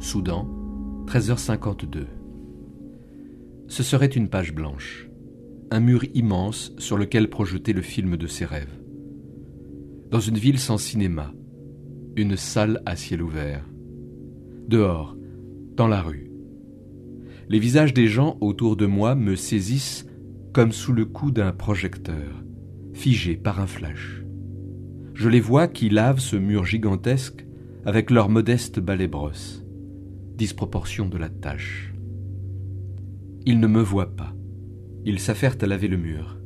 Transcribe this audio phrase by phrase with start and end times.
[0.00, 0.48] Soudan,
[1.06, 2.06] 13h52.
[3.66, 5.10] Ce serait une page blanche,
[5.72, 8.78] un mur immense sur lequel projeter le film de ses rêves.
[10.10, 11.32] Dans une ville sans cinéma,
[12.14, 13.68] une salle à ciel ouvert.
[14.68, 15.16] Dehors,
[15.74, 16.30] dans la rue.
[17.48, 20.06] Les visages des gens autour de moi me saisissent
[20.52, 22.44] comme sous le coup d'un projecteur,
[22.92, 24.22] figés par un flash.
[25.14, 27.44] Je les vois qui lavent ce mur gigantesque
[27.84, 29.64] avec leur modeste balai-brosse.
[30.38, 31.92] Disproportion de la tâche.
[33.44, 34.32] Ils ne me voient pas.
[35.04, 36.38] Ils s'affairent à laver le mur.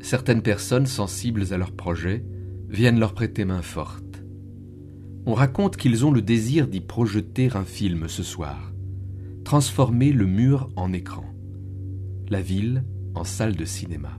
[0.00, 2.24] Certaines personnes sensibles à leur projet
[2.70, 4.24] viennent leur prêter main forte.
[5.26, 8.72] On raconte qu'ils ont le désir d'y projeter un film ce soir,
[9.44, 11.26] transformer le mur en écran,
[12.30, 12.82] la ville
[13.14, 14.18] en salle de cinéma.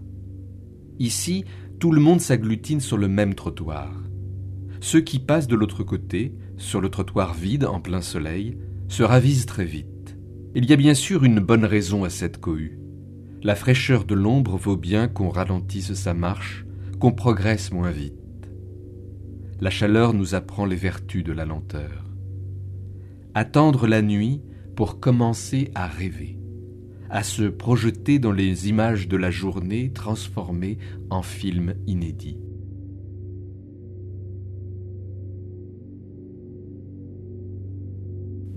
[1.00, 1.46] Ici,
[1.80, 3.92] tout le monde s'agglutine sur le même trottoir.
[4.82, 9.46] Ceux qui passent de l'autre côté sur le trottoir vide en plein soleil, se ravise
[9.46, 10.18] très vite.
[10.56, 12.80] Il y a bien sûr une bonne raison à cette cohue.
[13.44, 16.66] La fraîcheur de l'ombre vaut bien qu'on ralentisse sa marche,
[17.00, 18.16] qu'on progresse moins vite.
[19.62, 22.10] La chaleur nous apprend les vertus de la lenteur.
[23.36, 24.42] Attendre la nuit
[24.76, 26.40] pour commencer à rêver,
[27.12, 30.80] à se projeter dans les images de la journée transformées
[31.12, 32.40] en film inédit.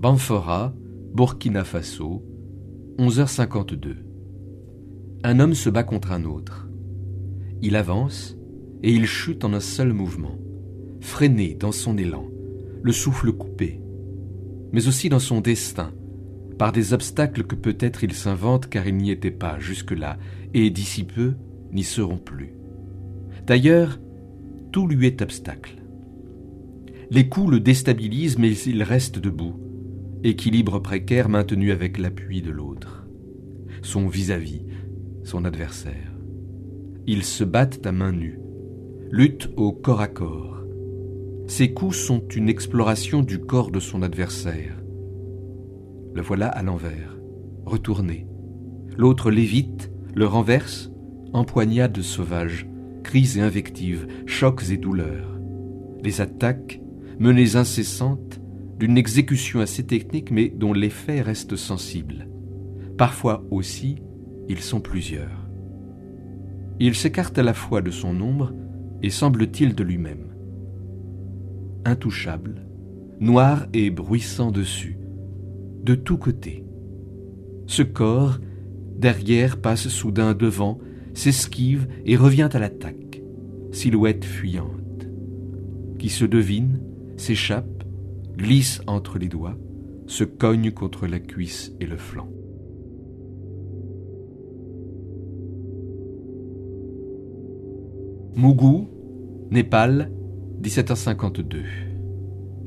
[0.03, 0.75] Banfora,
[1.13, 2.25] Burkina Faso,
[2.99, 3.95] 11h52.
[5.23, 6.67] Un homme se bat contre un autre.
[7.61, 8.37] Il avance
[8.81, 10.37] et il chute en un seul mouvement,
[10.99, 12.27] freiné dans son élan,
[12.81, 13.79] le souffle coupé,
[14.73, 15.93] mais aussi dans son destin,
[16.57, 20.17] par des obstacles que peut-être il s'invente car il n'y était pas jusque-là,
[20.53, 21.35] et d'ici peu
[21.71, 22.55] n'y seront plus.
[23.47, 24.01] D'ailleurs,
[24.73, 25.81] tout lui est obstacle.
[27.09, 29.62] Les coups le déstabilisent, mais il reste debout
[30.23, 33.05] équilibre précaire maintenu avec l'appui de l'autre,
[33.81, 34.65] son vis-à-vis,
[35.23, 36.13] son adversaire.
[37.05, 38.39] Ils se battent à main nue,
[39.11, 40.63] luttent au corps à corps.
[41.47, 44.81] Ces coups sont une exploration du corps de son adversaire.
[46.13, 47.17] Le voilà à l'envers,
[47.65, 48.25] retourné.
[48.97, 50.89] L'autre l'évite, le renverse,
[51.33, 52.69] empoignade sauvage,
[53.03, 55.37] cris et invectives, chocs et douleurs.
[56.01, 56.79] Les attaques,
[57.19, 58.39] menées incessantes,
[58.83, 62.27] d'une exécution assez technique mais dont l'effet reste sensible.
[62.97, 63.99] Parfois aussi,
[64.49, 65.47] ils sont plusieurs.
[66.81, 68.51] Il s'écarte à la fois de son ombre
[69.01, 70.35] et semble-t-il de lui-même.
[71.85, 72.67] Intouchable,
[73.21, 74.97] noir et bruissant dessus,
[75.81, 76.65] de tous côtés.
[77.67, 78.37] Ce corps,
[78.97, 80.77] derrière, passe soudain devant,
[81.13, 83.21] s'esquive et revient à l'attaque,
[83.71, 85.07] silhouette fuyante,
[85.99, 86.81] qui se devine,
[87.15, 87.72] s'échappe,
[88.37, 89.57] glisse entre les doigts,
[90.07, 92.29] se cogne contre la cuisse et le flanc.
[98.35, 98.89] Mougou,
[99.51, 100.11] Népal,
[100.63, 101.63] 1752.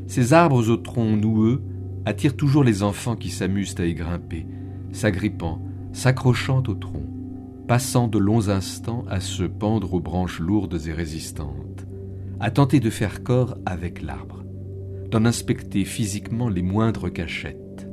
[0.06, 1.62] Ces arbres aux troncs noueux
[2.04, 4.46] attirent toujours les enfants qui s'amusent à y grimper,
[4.92, 5.60] s'agrippant,
[5.92, 7.06] s'accrochant au tronc,
[7.66, 11.86] passant de longs instants à se pendre aux branches lourdes et résistantes,
[12.38, 14.45] à tenter de faire corps avec l'arbre
[15.10, 17.88] d'en inspecter physiquement les moindres cachettes,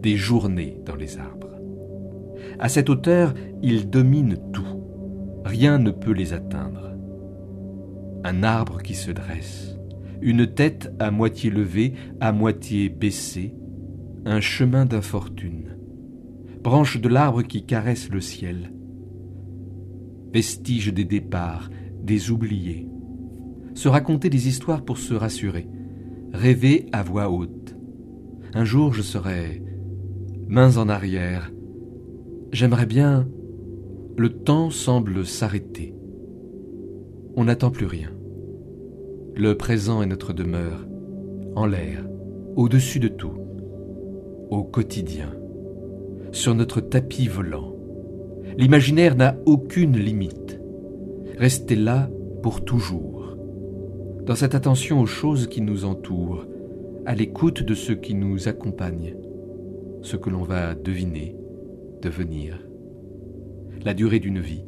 [0.00, 1.58] des journées dans les arbres.
[2.58, 4.82] À cette hauteur, ils dominent tout.
[5.44, 6.94] Rien ne peut les atteindre.
[8.24, 9.76] Un arbre qui se dresse,
[10.20, 13.54] une tête à moitié levée, à moitié baissée,
[14.24, 15.76] un chemin d'infortune,
[16.62, 18.72] branche de l'arbre qui caresse le ciel,
[20.32, 21.70] vestige des départs,
[22.00, 22.88] des oubliés,
[23.74, 25.66] se raconter des histoires pour se rassurer,
[26.32, 27.76] rêver à voix haute.
[28.54, 29.62] Un jour je serai
[30.48, 31.52] mains en arrière.
[32.52, 33.28] J'aimerais bien...
[34.18, 35.94] Le temps semble s'arrêter.
[37.34, 38.10] On n'attend plus rien.
[39.34, 40.86] Le présent est notre demeure,
[41.56, 42.06] en l'air,
[42.56, 43.32] au-dessus de tout.
[44.52, 45.34] au quotidien,
[46.30, 47.74] sur notre tapis volant.
[48.58, 50.60] L'imaginaire n'a aucune limite.
[51.38, 52.10] Restez là
[52.42, 53.11] pour toujours,
[54.24, 56.46] dans cette attention aux choses qui nous entourent,
[57.06, 59.16] à l'écoute de ce qui nous accompagne,
[60.02, 61.36] ce que l'on va deviner,
[62.00, 62.58] devenir.
[63.84, 64.64] La durée d'une vie,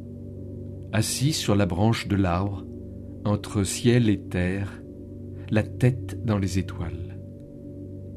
[0.92, 2.64] assis sur la branche de l'arbre,
[3.24, 4.82] entre ciel et terre,
[5.50, 7.16] la tête dans les étoiles.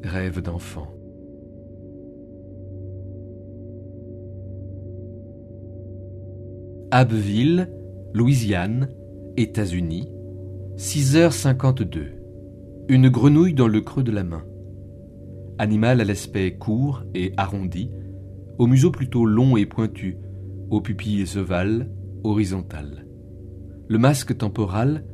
[0.02, 0.92] Rêve d'enfant.
[6.90, 7.70] Abbeville,
[8.12, 8.88] Louisiane,
[9.36, 10.10] États-Unis,
[10.78, 12.12] 6h52.
[12.88, 14.44] Une grenouille dans le creux de la main.
[15.58, 17.90] Animal à l'aspect court et arrondi,
[18.58, 20.18] au museau plutôt long et pointu,
[20.70, 21.90] aux pupilles ovales,
[22.22, 23.08] horizontales.
[23.88, 25.04] Le masque temporal,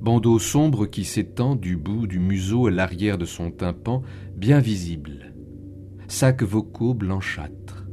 [0.00, 4.02] bandeau sombre qui s'étend du bout du museau à l'arrière de son tympan,
[4.36, 5.34] bien visible.
[6.06, 7.88] Sacs vocaux blanchâtres.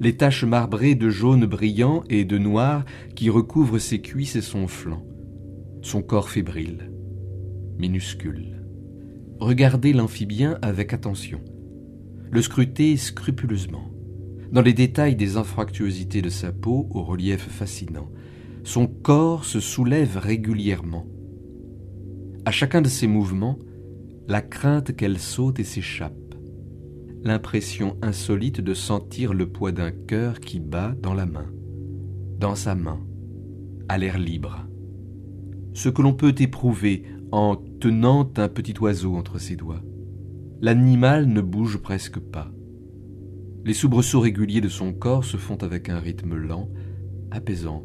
[0.00, 2.84] Les taches marbrées de jaune brillant et de noir
[3.14, 5.02] qui recouvrent ses cuisses et son flanc.
[5.82, 6.90] Son corps fébrile,
[7.78, 8.64] minuscule.
[9.40, 11.40] Regardez l'amphibien avec attention.
[12.30, 13.90] Le scrutez scrupuleusement.
[14.52, 18.10] Dans les détails des infractuosités de sa peau au relief fascinant,
[18.64, 21.06] son corps se soulève régulièrement
[22.48, 23.58] à chacun de ces mouvements,
[24.26, 26.34] la crainte qu'elle saute et s'échappe,
[27.22, 31.44] l'impression insolite de sentir le poids d'un cœur qui bat dans la main,
[32.38, 33.00] dans sa main,
[33.88, 34.67] à l'air libre.
[35.74, 39.82] Ce que l'on peut éprouver en tenant un petit oiseau entre ses doigts.
[40.60, 42.50] L'animal ne bouge presque pas.
[43.64, 46.68] Les soubresauts réguliers de son corps se font avec un rythme lent,
[47.30, 47.84] apaisant.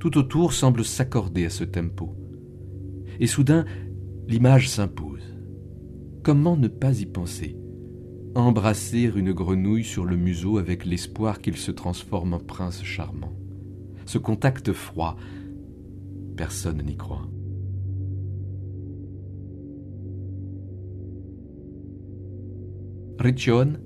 [0.00, 2.16] Tout autour semble s'accorder à ce tempo
[3.20, 3.64] et soudain
[4.26, 5.22] l'image s'impose.
[6.22, 7.56] Comment ne pas y penser?
[8.34, 13.32] Embrasser une grenouille sur le museau avec l'espoir qu'il se transforme en prince charmant.
[14.06, 15.16] Ce contact froid,
[16.42, 17.28] personne n'y croit.
[23.20, 23.78] Riccione,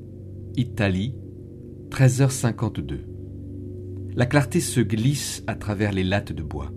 [0.56, 1.14] Italie,
[1.90, 3.00] 13h52.
[4.14, 6.72] La clarté se glisse à travers les lattes de bois.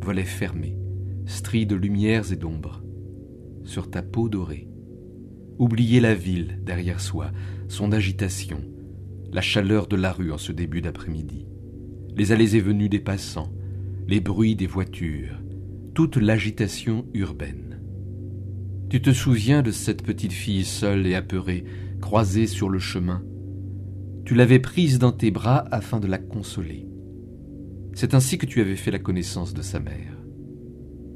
[0.00, 0.76] Volets fermés
[1.26, 2.82] stries de lumières et d'ombres,
[3.62, 4.68] sur ta peau dorée.
[5.60, 7.30] Oublier la ville derrière soi,
[7.68, 8.64] son agitation,
[9.32, 11.46] la chaleur de la rue en ce début d'après-midi,
[12.16, 13.52] les allées et venues des passants,
[14.06, 15.40] les bruits des voitures,
[15.94, 17.80] toute l'agitation urbaine.
[18.90, 21.64] Tu te souviens de cette petite fille seule et apeurée,
[22.00, 23.22] croisée sur le chemin?
[24.24, 26.88] Tu l'avais prise dans tes bras afin de la consoler.
[27.94, 30.14] C'est ainsi que tu avais fait la connaissance de sa mère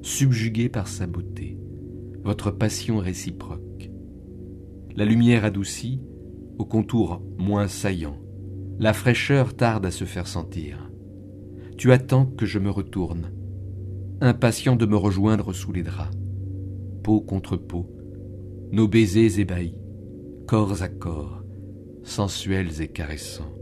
[0.02, 1.58] subjugué par sa beauté,
[2.24, 3.90] votre passion réciproque.
[4.96, 6.00] La lumière adoucie,
[6.58, 8.18] au contour moins saillant,
[8.78, 10.87] la fraîcheur tarde à se faire sentir.
[11.78, 13.30] Tu attends que je me retourne,
[14.20, 16.10] impatient de me rejoindre sous les draps,
[17.04, 17.88] peau contre peau,
[18.72, 19.78] nos baisers ébahis,
[20.48, 21.44] corps à corps,
[22.02, 23.54] sensuels et caressants.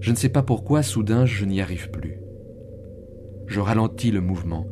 [0.00, 2.18] Je ne sais pas pourquoi, soudain, je n'y arrive plus.
[3.46, 4.66] Je ralentis le mouvement,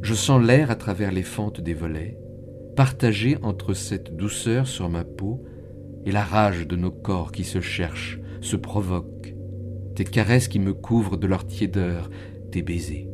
[0.00, 2.18] je sens l'air à travers les fentes des volets,
[2.74, 5.44] partagé entre cette douceur sur ma peau
[6.06, 9.34] et la rage de nos corps qui se cherchent, se provoquent,
[9.94, 12.10] tes caresses qui me couvrent de leur tiédeur,
[12.50, 13.08] tes baisers.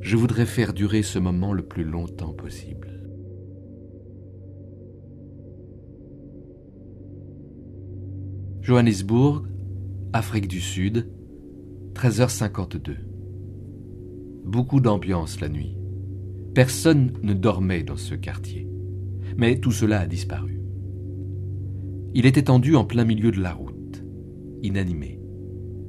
[0.00, 2.96] Je voudrais faire durer ce moment le plus longtemps possible.
[8.60, 9.44] Johannesburg,
[10.12, 11.08] Afrique du Sud,
[11.94, 12.96] 13h52.
[14.44, 15.76] Beaucoup d'ambiance la nuit.
[16.54, 18.68] Personne ne dormait dans ce quartier.
[19.36, 20.60] Mais tout cela a disparu.
[22.14, 24.04] Il est étendu en plein milieu de la route,
[24.62, 25.20] inanimé.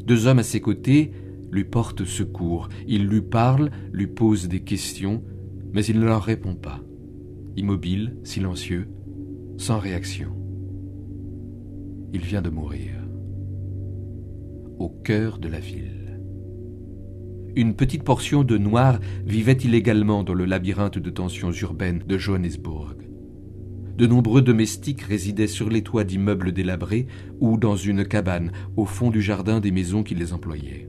[0.08, 1.12] Deux hommes à ses côtés
[1.52, 2.70] lui portent secours.
[2.88, 5.22] Il lui parle, lui pose des questions,
[5.74, 6.80] mais il ne leur répond pas.
[7.58, 8.88] Immobile, silencieux,
[9.58, 10.30] sans réaction.
[12.14, 12.94] Il vient de mourir.
[14.80, 15.98] Au cœur de la ville
[17.58, 23.07] une petite portion de Noirs vivait illégalement dans le labyrinthe de tensions urbaines de Johannesburg.
[23.98, 27.08] De nombreux domestiques résidaient sur les toits d'immeubles délabrés
[27.40, 30.88] ou dans une cabane au fond du jardin des maisons qui les employaient.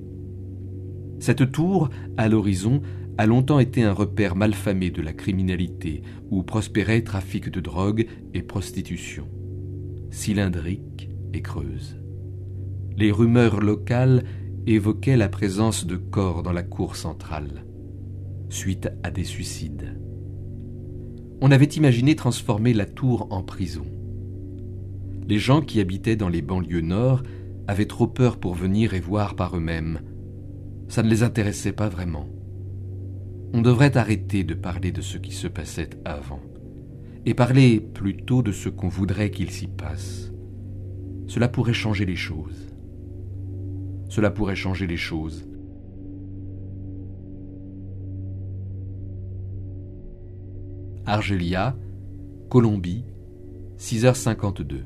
[1.19, 1.89] Cette tour,
[2.19, 2.83] à l'horizon,
[3.17, 8.43] a longtemps été un repère malfamé de la criminalité, où prospéraient trafic de drogue et
[8.43, 9.27] prostitution.
[10.11, 11.97] Cylindrique et creuse.
[12.97, 14.25] Les rumeurs locales
[14.67, 17.65] évoquait la présence de corps dans la cour centrale,
[18.51, 19.99] suite à des suicides.
[21.41, 23.87] On avait imaginé transformer la tour en prison.
[25.29, 27.23] Les gens qui habitaient dans les banlieues nord
[27.69, 30.01] avaient trop peur pour venir et voir par eux-mêmes.
[30.89, 32.29] Ça ne les intéressait pas vraiment.
[33.53, 36.41] On devrait arrêter de parler de ce qui se passait avant
[37.25, 40.33] et parler plutôt de ce qu'on voudrait qu'il s'y passe.
[41.27, 42.75] Cela pourrait changer les choses.
[44.09, 45.48] Cela pourrait changer les choses.
[51.11, 51.75] Argelia,
[52.51, 53.03] Colombie,
[53.79, 54.83] 6h52.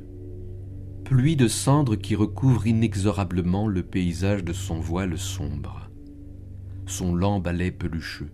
[1.04, 5.90] Pluie de cendres qui recouvre inexorablement le paysage de son voile sombre.
[6.86, 8.30] Son lent balai pelucheux.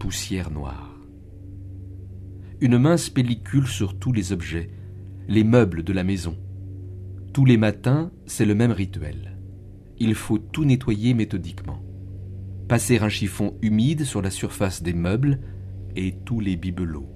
[0.00, 0.98] Poussière noire.
[2.60, 4.72] Une mince pellicule sur tous les objets,
[5.28, 6.36] les meubles de la maison.
[7.32, 9.38] Tous les matins, c'est le même rituel.
[10.00, 11.84] Il faut tout nettoyer méthodiquement.
[12.66, 15.38] Passer un chiffon humide sur la surface des meubles
[15.96, 17.08] et tous les bibelots.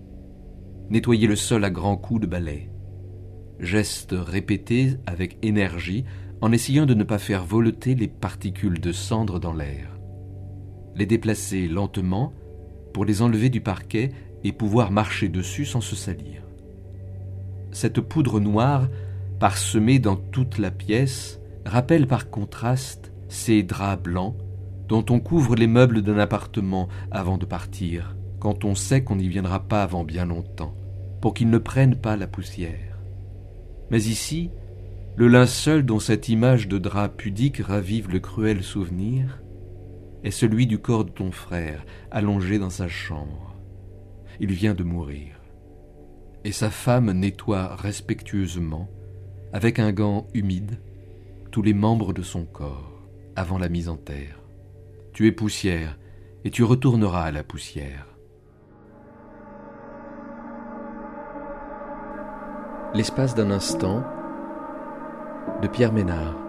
[0.90, 2.70] Nettoyer le sol à grands coups de balai.
[3.58, 6.04] Geste répété avec énergie
[6.40, 9.98] en essayant de ne pas faire voleter les particules de cendre dans l'air.
[10.94, 12.32] Les déplacer lentement
[12.92, 14.12] pour les enlever du parquet
[14.44, 16.42] et pouvoir marcher dessus sans se salir.
[17.72, 18.88] Cette poudre noire,
[19.40, 24.36] parsemée dans toute la pièce, rappelle par contraste ces draps blancs
[24.88, 28.14] dont on couvre les meubles d'un appartement avant de partir
[28.46, 30.72] quand on sait qu'on n'y viendra pas avant bien longtemps,
[31.20, 32.96] pour qu'ils ne prennent pas la poussière.
[33.90, 34.52] Mais ici,
[35.16, 39.42] le linceul dont cette image de drap pudique ravive le cruel souvenir
[40.22, 43.56] est celui du corps de ton frère, allongé dans sa chambre.
[44.38, 45.40] Il vient de mourir.
[46.44, 48.88] Et sa femme nettoie respectueusement,
[49.52, 50.78] avec un gant humide,
[51.50, 53.02] tous les membres de son corps,
[53.34, 54.38] avant la mise en terre.
[55.12, 55.98] Tu es poussière,
[56.44, 58.15] et tu retourneras à la poussière.
[62.96, 64.02] L'espace d'un instant
[65.60, 66.45] de Pierre Ménard.